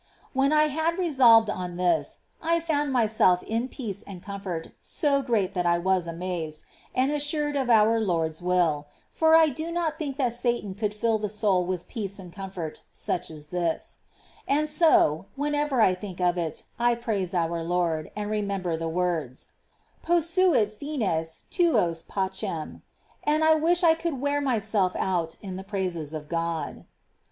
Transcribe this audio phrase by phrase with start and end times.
[0.33, 0.39] 2.
[0.39, 5.53] When I had resolved on this, I found myself in peace and comfort so great
[5.53, 10.17] that I was amazed, and assured of our Lord's will; for I do not think
[10.17, 13.99] that Satan could fill the soul with peace and comfort such as this:
[14.47, 18.89] and so, when ever I think of it, I praise our Lord, and remember the
[18.89, 22.81] words, *' posuit fines tuos pacem,"^
[23.23, 26.85] and I wish I could wear myself out in the praises of God.